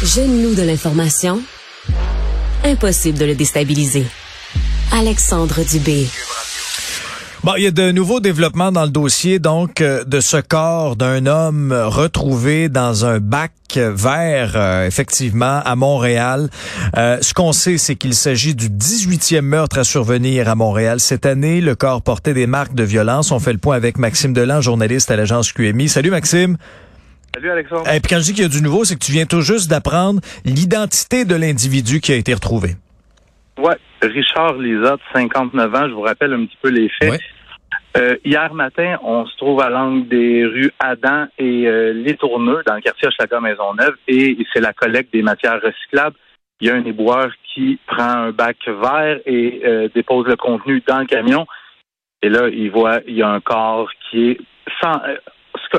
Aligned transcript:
Loup 0.00 0.54
de 0.54 0.62
l'information, 0.62 1.40
impossible 2.62 3.18
de 3.18 3.24
le 3.24 3.34
déstabiliser. 3.34 4.06
Alexandre 4.92 5.64
Dubé. 5.68 6.06
Bon, 7.42 7.54
il 7.56 7.64
y 7.64 7.66
a 7.66 7.72
de 7.72 7.90
nouveaux 7.90 8.20
développements 8.20 8.70
dans 8.70 8.84
le 8.84 8.90
dossier, 8.90 9.40
donc, 9.40 9.80
euh, 9.80 10.04
de 10.04 10.20
ce 10.20 10.36
corps 10.36 10.94
d'un 10.94 11.26
homme 11.26 11.72
retrouvé 11.72 12.68
dans 12.68 13.06
un 13.06 13.18
bac 13.18 13.50
vert, 13.74 14.52
euh, 14.54 14.86
effectivement, 14.86 15.60
à 15.64 15.74
Montréal. 15.74 16.48
Euh, 16.96 17.18
ce 17.20 17.34
qu'on 17.34 17.52
sait, 17.52 17.76
c'est 17.76 17.96
qu'il 17.96 18.14
s'agit 18.14 18.54
du 18.54 18.68
18e 18.68 19.40
meurtre 19.40 19.78
à 19.78 19.84
survenir 19.84 20.48
à 20.48 20.54
Montréal. 20.54 21.00
Cette 21.00 21.26
année, 21.26 21.60
le 21.60 21.74
corps 21.74 22.02
portait 22.02 22.34
des 22.34 22.46
marques 22.46 22.74
de 22.74 22.84
violence. 22.84 23.32
On 23.32 23.40
fait 23.40 23.52
le 23.52 23.58
point 23.58 23.74
avec 23.74 23.98
Maxime 23.98 24.32
Delan, 24.32 24.60
journaliste 24.60 25.10
à 25.10 25.16
l'agence 25.16 25.52
QMI. 25.52 25.88
Salut, 25.88 26.10
Maxime. 26.10 26.56
Salut 27.34 27.50
Alexandre. 27.50 27.88
Et 27.92 28.00
puis 28.00 28.10
quand 28.10 28.18
je 28.18 28.24
dis 28.24 28.34
qu'il 28.34 28.42
y 28.42 28.46
a 28.46 28.48
du 28.48 28.62
nouveau, 28.62 28.84
c'est 28.84 28.94
que 28.94 29.04
tu 29.04 29.12
viens 29.12 29.26
tout 29.26 29.42
juste 29.42 29.70
d'apprendre 29.70 30.20
l'identité 30.44 31.24
de 31.24 31.34
l'individu 31.34 32.00
qui 32.00 32.12
a 32.12 32.16
été 32.16 32.34
retrouvé. 32.34 32.70
Ouais, 33.58 33.76
Richard 34.02 34.54
Lisotte, 34.54 35.00
59 35.12 35.74
ans, 35.74 35.88
je 35.88 35.94
vous 35.94 36.02
rappelle 36.02 36.32
un 36.32 36.46
petit 36.46 36.58
peu 36.62 36.70
les 36.70 36.88
faits. 36.88 37.10
Ouais. 37.10 37.18
Euh, 37.96 38.16
hier 38.24 38.52
matin, 38.54 38.96
on 39.02 39.26
se 39.26 39.36
trouve 39.36 39.60
à 39.60 39.70
l'angle 39.70 40.08
des 40.08 40.44
rues 40.44 40.72
Adam 40.78 41.26
et 41.38 41.66
euh, 41.66 41.92
Les 41.92 42.16
Tourneux, 42.16 42.62
dans 42.66 42.74
le 42.74 42.80
quartier 42.80 43.08
Hochelaga 43.08 43.40
Maisonneuve, 43.40 43.96
et 44.06 44.36
c'est 44.52 44.60
la 44.60 44.72
collecte 44.72 45.12
des 45.12 45.22
matières 45.22 45.60
recyclables. 45.60 46.16
Il 46.60 46.68
y 46.68 46.70
a 46.70 46.74
un 46.74 46.84
éboueur 46.84 47.30
qui 47.54 47.78
prend 47.86 48.02
un 48.02 48.30
bac 48.30 48.56
vert 48.66 49.18
et 49.26 49.62
euh, 49.64 49.88
dépose 49.94 50.26
le 50.26 50.36
contenu 50.36 50.82
dans 50.86 50.98
le 50.98 51.06
camion. 51.06 51.46
Et 52.22 52.28
là, 52.28 52.48
il 52.48 52.70
voit, 52.70 53.00
il 53.06 53.14
y 53.14 53.22
a 53.22 53.28
un 53.28 53.40
corps 53.40 53.90
qui 54.10 54.30
est 54.30 54.40
sans. 54.80 55.00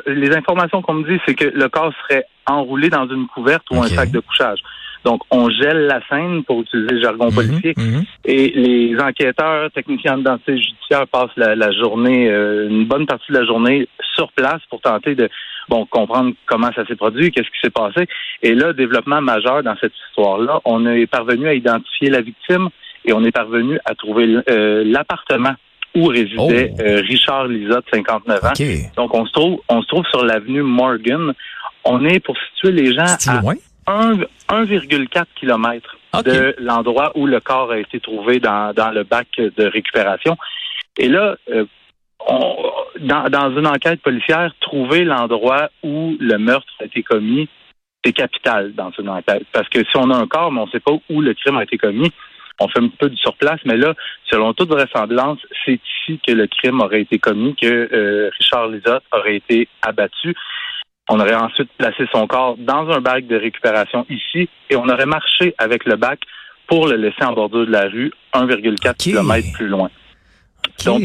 Les 0.06 0.36
informations 0.36 0.82
qu'on 0.82 0.96
me 0.96 1.10
dit, 1.10 1.20
c'est 1.26 1.36
que 1.36 1.46
le 1.46 1.70
corps 1.70 1.94
serait 2.04 2.26
enroulé 2.46 2.90
dans 2.90 3.08
une 3.08 3.28
couverte 3.28 3.64
ou 3.72 3.82
un 3.82 3.88
sac 3.88 4.12
de 4.12 4.20
couchage. 4.20 4.60
Donc, 5.06 5.22
on 5.32 5.50
gèle 5.50 5.88
la 5.88 6.02
scène 6.10 6.44
pour 6.44 6.62
utiliser 6.62 6.96
le 6.96 7.02
jargon 7.02 7.32
policier. 7.32 7.74
Mhm, 7.78 7.86
mhm. 7.86 8.04
Et 8.26 8.50
les 8.50 9.00
enquêteurs, 9.00 9.72
techniciens 9.72 10.18
d'identité 10.18 10.58
judiciaire 10.58 11.08
passent 11.08 11.36
la, 11.38 11.56
la 11.56 11.72
journée, 11.72 12.30
euh, 12.30 12.68
une 12.68 12.86
bonne 12.86 13.06
partie 13.06 13.32
de 13.32 13.38
la 13.38 13.46
journée 13.46 13.88
sur 14.16 14.32
place 14.34 14.62
pour 14.70 14.82
tenter 14.82 15.16
de 15.16 15.30
bon 15.70 15.86
comprendre 15.86 16.34
comment 16.46 16.72
ça 16.76 16.86
s'est 16.86 16.96
produit, 16.96 17.32
qu'est-ce 17.32 17.48
qui 17.48 17.60
s'est 17.64 17.70
passé. 17.70 18.08
Et 18.42 18.56
là, 18.56 18.74
développement 18.74 19.22
majeur 19.22 19.64
dans 19.64 19.76
cette 19.80 19.94
histoire-là, 20.10 20.60
on 20.66 20.86
est 20.86 21.08
parvenu 21.08 21.48
à 21.48 21.54
identifier 21.54 22.10
la 22.10 22.22
victime 22.22 22.68
et 23.06 23.14
on 23.14 23.24
est 23.24 23.32
parvenu 23.32 23.80
à 23.86 23.96
trouver 23.96 24.38
euh, 24.50 24.84
l'appartement 24.86 25.54
où 25.96 26.06
résidait 26.08 26.74
Oh. 26.78 26.82
euh, 26.82 27.02
Richard 27.08 27.48
Lisotte, 27.48 27.86
59 27.92 28.44
ans. 28.46 28.54
Donc, 28.96 29.14
on 29.14 29.26
se 29.26 29.32
trouve, 29.32 29.60
on 29.70 29.82
se 29.82 29.88
trouve 29.88 30.06
sur 30.08 30.24
l'avenue 30.24 30.62
Morgan. 30.62 31.34
On 31.84 32.04
est 32.06 32.20
pour 32.20 32.36
situer 32.38 32.72
les 32.72 32.94
gens 32.94 33.16
à 33.28 33.42
loin? 33.42 33.56
un- 33.88 34.18
1,4 34.50 35.26
km 35.36 35.96
de 36.24 36.56
l'endroit 36.60 37.12
où 37.16 37.26
le 37.26 37.40
corps 37.40 37.72
a 37.72 37.80
été 37.80 38.00
trouvé 38.00 38.40
dans, 38.40 38.74
dans 38.74 38.92
le 38.92 39.04
bac 39.04 39.28
de 39.38 39.66
récupération. 39.66 40.38
Et 40.98 41.08
là, 41.08 41.36
euh, 41.52 41.66
on- 42.28 42.56
dans, 43.00 43.30
dans 43.30 43.58
une 43.58 43.68
enquête 43.68 44.02
policière, 44.02 44.52
trouver 44.60 45.06
l'endroit 45.06 45.70
où 45.84 46.16
le 46.20 46.38
meurtre 46.38 46.68
a 46.82 46.86
été 46.86 47.02
commis, 47.04 47.48
c'est 48.04 48.14
capital 48.14 48.74
dans 48.74 48.92
une 49.00 49.10
enquête. 49.10 49.44
Parce 49.54 49.70
que 49.70 49.80
si 49.80 49.96
on 49.98 50.10
a 50.12 50.18
un 50.18 50.28
corps, 50.28 50.52
mais 50.52 50.62
on 50.62 50.66
ne 50.66 50.72
sait 50.72 50.80
pas 50.80 50.92
où 51.10 51.22
le 51.22 51.34
crime 51.34 51.58
a 51.58 51.64
été 51.64 51.78
commis, 51.78 52.12
on 52.60 52.68
fait 52.68 52.80
un 52.80 52.90
peu 52.90 53.10
du 53.10 53.18
surplace, 53.18 53.60
mais 53.66 53.78
là, 53.78 53.94
selon 54.30 54.54
toute 54.54 54.70
vraisemblance, 54.70 55.40
c'est 55.66 55.80
ici 56.08 56.20
que 56.26 56.32
le 56.34 56.48
crime 56.48 56.82
aurait 56.82 57.02
été 57.02 57.20
commis, 57.20 57.56
que 57.56 57.90
euh, 57.92 58.30
Richard 58.38 58.68
Lisotte 58.68 59.04
aurait 59.12 59.38
été 59.38 59.68
abattu. 59.82 60.36
On 61.10 61.20
aurait 61.20 61.36
ensuite 61.36 61.70
placé 61.78 62.06
son 62.12 62.28
corps 62.28 62.56
dans 62.58 62.90
un 62.90 63.02
bac 63.02 63.26
de 63.26 63.36
récupération 63.36 64.06
ici 64.10 64.48
et 64.70 64.76
on 64.76 64.88
aurait 64.88 65.08
marché 65.08 65.56
avec 65.58 65.86
le 65.86 65.96
bac 65.96 66.20
pour 66.68 66.88
le 66.88 66.98
laisser 66.98 67.24
en 67.24 67.34
bordure 67.34 67.66
de 67.66 67.72
la 67.72 67.88
rue 67.88 68.12
1,4 68.34 68.90
Ok. 68.90 68.98
km 68.98 69.48
plus 69.54 69.68
loin. 69.68 69.90
Donc, 70.86 71.02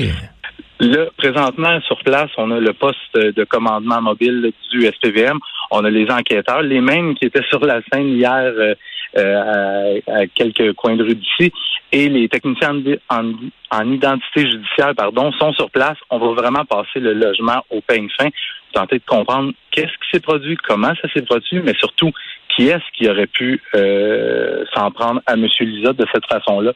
Là, 0.81 1.07
présentement, 1.17 1.81
sur 1.83 1.99
place, 2.03 2.31
on 2.37 2.51
a 2.51 2.59
le 2.61 2.73
poste 2.73 3.15
de 3.15 3.45
commandement 3.45 4.03
mobile 4.03 4.53
du 4.73 4.87
SPVM. 4.87 5.39
On 5.71 5.85
a 5.85 5.91
les 5.91 6.11
enquêteurs, 6.11 6.62
les 6.62 6.81
mêmes 6.81 7.15
qui 7.15 7.27
étaient 7.27 7.45
sur 7.51 7.65
la 7.65 7.81
scène 7.93 8.09
hier 8.09 8.33
euh, 8.35 8.75
euh, 9.17 9.97
à, 10.09 10.12
à 10.23 10.27
quelques 10.27 10.73
coins 10.75 10.97
de 10.97 11.05
rue 11.05 11.15
d'ici. 11.15 11.53
Et 11.93 12.09
les 12.09 12.29
techniciens 12.29 12.75
en, 13.09 13.29
en- 13.31 13.33
en 13.71 13.93
identité 13.93 14.41
judiciaire, 14.51 14.95
pardon, 14.97 15.31
sont 15.33 15.53
sur 15.53 15.71
place. 15.71 15.97
On 16.11 16.19
va 16.19 16.33
vraiment 16.43 16.65
passer 16.65 16.99
le 16.99 17.12
logement 17.15 17.62
au 17.71 17.81
peigne 17.81 18.09
fin 18.19 18.29
tenter 18.73 18.99
de 18.99 19.05
comprendre 19.06 19.53
qu'est-ce 19.71 19.87
qui 19.87 20.11
s'est 20.12 20.21
produit, 20.21 20.56
comment 20.56 20.93
ça 21.01 21.09
s'est 21.15 21.23
produit, 21.23 21.61
mais 21.62 21.75
surtout 21.75 22.11
qui 22.49 22.67
est-ce 22.67 22.83
qui 22.97 23.09
aurait 23.09 23.29
pu 23.29 23.62
euh, 23.77 24.65
s'en 24.75 24.91
prendre 24.91 25.21
à 25.27 25.35
M. 25.35 25.47
Lisotte 25.61 25.97
de 25.97 26.06
cette 26.12 26.27
façon-là. 26.27 26.73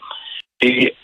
Et 0.63 0.95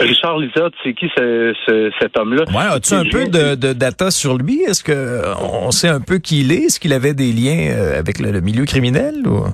Richard 0.00 0.38
Lisotte, 0.38 0.74
c'est 0.82 0.94
qui 0.94 1.06
ce- 1.16 1.54
ce- 1.66 1.90
cet 2.00 2.18
homme-là? 2.18 2.44
Ouais, 2.48 2.74
as-tu 2.74 2.94
un 2.94 3.04
peu 3.04 3.26
de, 3.26 3.54
de 3.54 3.72
data 3.72 4.10
sur 4.10 4.36
lui? 4.36 4.60
Est-ce 4.62 4.82
que 4.82 5.22
on 5.40 5.70
sait 5.70 5.88
un 5.88 6.00
peu 6.00 6.18
qui 6.18 6.40
il 6.40 6.50
est? 6.52 6.64
Est-ce 6.66 6.80
qu'il 6.80 6.92
avait 6.92 7.14
des 7.14 7.32
liens 7.32 7.70
euh, 7.70 7.98
avec 7.98 8.18
le, 8.18 8.30
le 8.32 8.40
milieu 8.40 8.64
criminel? 8.64 9.14
Ou? 9.26 9.44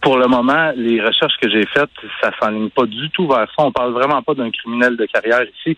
Pour 0.00 0.18
le 0.18 0.26
moment, 0.26 0.72
les 0.76 1.00
recherches 1.00 1.34
que 1.40 1.48
j'ai 1.48 1.64
faites, 1.66 1.90
ça 2.20 2.30
s'enligne 2.40 2.70
pas 2.70 2.86
du 2.86 3.08
tout 3.10 3.26
vers 3.28 3.46
ça. 3.56 3.64
On 3.64 3.70
parle 3.72 3.92
vraiment 3.92 4.20
pas 4.22 4.34
d'un 4.34 4.50
criminel 4.50 4.96
de 4.96 5.06
carrière 5.06 5.42
ici. 5.44 5.76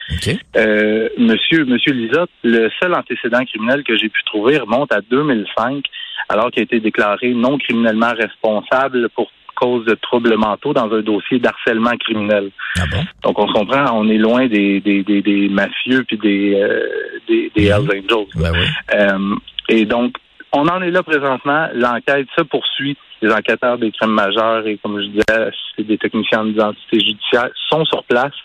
Euh, 0.56 1.08
monsieur, 1.18 1.64
monsieur 1.66 1.92
Lisotte, 1.92 2.30
le 2.42 2.70
seul 2.80 2.94
antécédent 2.94 3.44
criminel 3.44 3.84
que 3.84 3.96
j'ai 3.98 4.08
pu 4.08 4.22
trouver 4.24 4.58
remonte 4.58 4.92
à 4.92 5.00
2005, 5.10 5.84
alors 6.30 6.50
qu'il 6.50 6.60
a 6.60 6.64
été 6.64 6.80
déclaré 6.80 7.34
non 7.34 7.58
criminellement 7.58 8.12
responsable 8.16 9.08
pour 9.10 9.30
cause 9.64 9.84
de 9.86 9.96
troubles 10.06 10.36
mentaux 10.36 10.74
dans 10.80 10.90
un 10.98 11.02
dossier 11.12 11.38
d'harcèlement 11.38 11.96
criminel. 12.04 12.46
Ah 12.80 12.86
bon? 12.92 13.02
Donc 13.24 13.34
on 13.42 13.46
se 13.48 13.54
comprend, 13.58 13.84
on 14.00 14.06
est 14.14 14.22
loin 14.28 14.42
des 14.56 14.80
des, 14.80 15.02
des, 15.02 15.20
des 15.30 15.48
mafieux 15.48 16.02
puis 16.08 16.18
des 16.18 16.42
euh, 16.54 16.80
des, 17.28 17.50
des 17.54 17.66
Hells 17.72 17.90
Angels. 17.98 18.30
Ben 18.42 18.52
oui. 18.52 18.66
Euh, 18.94 19.34
et 19.68 19.84
donc, 19.86 20.10
on 20.52 20.68
en 20.68 20.80
est 20.82 20.90
là 20.90 21.02
présentement. 21.02 21.68
L'enquête 21.74 22.28
se 22.36 22.42
poursuit. 22.42 22.96
Les 23.22 23.32
enquêteurs 23.32 23.78
des 23.78 23.90
crimes 23.90 24.16
majeurs 24.24 24.66
et, 24.66 24.76
comme 24.82 25.00
je 25.00 25.06
disais, 25.06 25.40
des 25.78 25.98
techniciens 26.04 26.40
en 26.40 26.48
identité 26.48 27.00
judiciaire 27.00 27.48
sont 27.70 27.84
sur 27.86 28.04
place. 28.04 28.36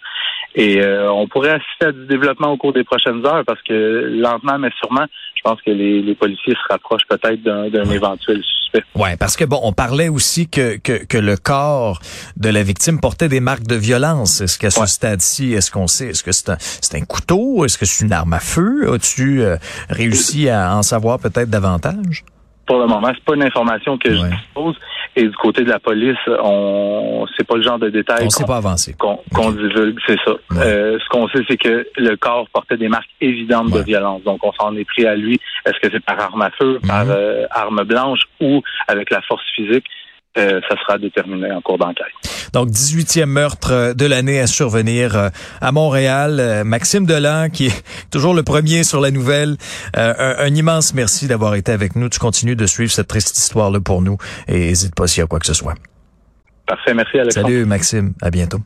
Et 0.55 0.81
euh, 0.81 1.11
on 1.11 1.27
pourrait 1.27 1.51
assister 1.51 1.85
à 1.85 1.91
du 1.91 2.05
développement 2.07 2.51
au 2.51 2.57
cours 2.57 2.73
des 2.73 2.83
prochaines 2.83 3.25
heures 3.25 3.43
parce 3.45 3.61
que 3.61 4.09
lentement 4.19 4.57
mais 4.57 4.69
sûrement, 4.79 5.05
je 5.35 5.41
pense 5.43 5.61
que 5.61 5.69
les, 5.71 6.01
les 6.01 6.15
policiers 6.15 6.53
se 6.55 6.73
rapprochent 6.73 7.07
peut-être 7.07 7.41
d'un 7.43 7.69
Ouais. 7.69 7.95
éventuel 7.95 8.41
suspect. 8.43 8.83
Ouais, 8.95 9.15
parce 9.17 9.37
que 9.37 9.45
bon, 9.45 9.59
on 9.63 9.73
parlait 9.73 10.09
aussi 10.09 10.49
que, 10.49 10.77
que, 10.77 11.05
que 11.05 11.17
le 11.17 11.37
corps 11.37 11.99
de 12.35 12.49
la 12.49 12.63
victime 12.63 12.99
portait 12.99 13.29
des 13.29 13.39
marques 13.39 13.67
de 13.67 13.75
violence. 13.75 14.41
Est-ce 14.41 14.57
qu'à 14.59 14.69
ce 14.71 14.79
Ouais. 14.81 14.87
stade-ci, 14.87 15.53
est-ce 15.53 15.69
qu'on 15.71 15.87
sait, 15.87 16.07
est-ce 16.07 16.23
que 16.23 16.31
c'est 16.31 16.49
un, 16.49 16.57
c'est 16.59 16.95
un 16.95 17.05
couteau? 17.05 17.63
Est-ce 17.65 17.77
que 17.77 17.85
c'est 17.85 18.03
une 18.05 18.11
arme 18.11 18.33
à 18.33 18.39
feu? 18.39 18.91
As-tu 18.91 19.41
euh, 19.43 19.57
réussi 19.89 20.49
à 20.49 20.75
en 20.75 20.81
savoir 20.81 21.19
peut-être 21.19 21.49
davantage? 21.49 22.23
Pour 22.69 22.77
le 22.77 22.85
moment, 22.85 23.09
c'est 23.15 23.23
pas 23.23 23.33
une 23.33 23.41
information 23.41 23.97
que 23.97 24.11
je 24.13 24.21
dispose. 24.27 24.75
Et 25.15 25.23
du 25.23 25.35
côté 25.37 25.63
de 25.63 25.69
la 25.71 25.79
police, 25.79 26.19
on 26.39 27.25
c'est 27.35 27.43
pas 27.47 27.55
le 27.55 27.63
genre 27.63 27.79
de 27.79 27.89
détails 27.89 28.25
On 28.25 28.27
qu'on- 28.29 28.45
pas 28.45 28.57
avancé. 28.57 28.93
qu'on 28.93 29.19
qu'on 29.33 29.51
divulgue, 29.51 29.97
c'est 30.05 30.19
ça. 30.23 30.33
Ouais. 30.51 30.57
Euh, 30.61 30.99
ce 30.99 31.09
qu'on 31.09 31.27
sait, 31.29 31.43
c'est 31.49 31.57
que 31.57 31.87
le 31.97 32.15
corps 32.15 32.47
portait 32.53 32.77
des 32.77 32.87
marques 32.87 33.09
évidentes 33.21 33.71
Ouais. 33.71 33.79
de 33.79 33.85
violence. 33.85 34.21
Donc, 34.21 34.39
on 34.45 34.51
s'en 34.53 34.75
est 34.75 34.85
pris 34.85 35.07
à 35.07 35.15
lui. 35.15 35.39
Est-ce 35.65 35.79
que 35.81 35.91
c'est 35.91 36.05
par 36.05 36.19
arme 36.19 36.43
à 36.43 36.51
feu, 36.51 36.79
par 36.87 37.05
Mhm. 37.05 37.11
euh, 37.15 37.45
arme 37.49 37.83
blanche 37.85 38.21
ou 38.39 38.61
avec 38.87 39.09
la 39.09 39.21
force 39.23 39.43
physique? 39.55 39.85
Euh, 40.37 40.61
ça 40.69 40.75
sera 40.79 40.99
déterminé 40.99 41.51
en 41.51 41.61
cours 41.61 41.79
d'enquête. 41.79 42.05
Donc, 42.53 42.69
18e 42.69 43.25
meurtre 43.25 43.71
euh, 43.71 43.93
de 43.93 44.05
l'année 44.05 44.39
à 44.39 44.47
survenir 44.47 45.15
euh, 45.15 45.29
à 45.61 45.71
Montréal. 45.71 46.39
Euh, 46.39 46.63
Maxime 46.63 47.05
Delan, 47.05 47.49
qui 47.51 47.67
est 47.67 47.83
toujours 48.11 48.33
le 48.33 48.43
premier 48.43 48.83
sur 48.83 49.01
la 49.01 49.11
nouvelle. 49.11 49.57
Un, 49.95 50.35
un 50.39 50.55
immense 50.55 50.93
merci 50.93 51.27
d'avoir 51.27 51.55
été 51.55 51.71
avec 51.71 51.95
nous. 51.95 52.09
Tu 52.09 52.19
continues 52.19 52.55
de 52.55 52.65
suivre 52.65 52.91
cette 52.91 53.07
triste 53.07 53.37
histoire-là 53.37 53.79
pour 53.79 54.01
nous. 54.01 54.17
Et 54.47 54.59
n'hésite 54.59 54.95
pas 54.95 55.07
s'il 55.07 55.21
y 55.21 55.23
a 55.23 55.27
quoi 55.27 55.39
que 55.39 55.47
ce 55.47 55.53
soit. 55.53 55.75
Parfait. 56.65 56.93
Merci, 56.93 57.17
Alexandre. 57.17 57.47
Salut, 57.47 57.65
Maxime. 57.65 58.13
À 58.21 58.29
bientôt. 58.29 58.59